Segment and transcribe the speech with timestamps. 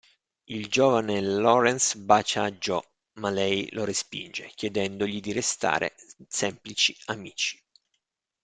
[0.47, 2.83] Il giovane Laurence bacia Jo,
[3.19, 5.93] ma lei lo respinge, chiedendogli di restare
[6.27, 7.63] semplici amici.